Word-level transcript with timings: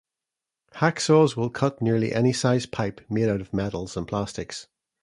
Hacksaws 0.73 1.35
will 1.37 1.51
cut 1.51 1.79
nearly 1.79 2.11
any 2.11 2.33
size 2.33 2.65
pipe 2.65 3.01
made 3.07 3.29
out 3.29 3.39
of 3.39 3.53
metals 3.53 3.95
and 3.95 4.07
plastics. 4.07 4.65